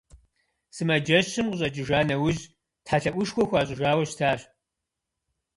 Сымаджэщым 0.75 1.47
къыщӀэкӀыжа 1.51 1.99
нэужь 2.07 2.41
тхьэлъэӀушхуэ 2.85 3.43
хуащӀыжауэ 3.49 4.03
щытащ. 4.09 4.41